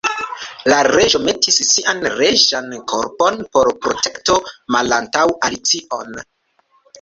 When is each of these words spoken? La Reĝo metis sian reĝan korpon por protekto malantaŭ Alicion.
La 0.71 0.77
Reĝo 0.87 1.19
metis 1.25 1.59
sian 1.71 2.01
reĝan 2.13 2.71
korpon 2.93 3.37
por 3.59 3.69
protekto 3.85 4.39
malantaŭ 4.77 5.27
Alicion. 5.51 6.19